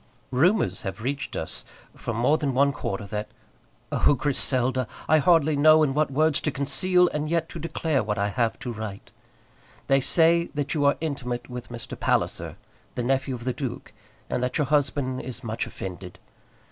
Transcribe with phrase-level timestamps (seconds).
[0.31, 1.63] Rumours have reached us
[1.95, 3.29] from more than one quarter that
[3.91, 4.15] Oh!
[4.15, 8.17] Griselda, I hardly know in what words to conceal and yet to declare that which
[8.17, 9.11] I have to write.
[9.85, 11.95] They say that you are intimate with Mr.
[11.99, 12.55] Palliser,
[12.95, 13.93] the nephew of the duke,
[14.27, 16.17] and that your husband is much offended.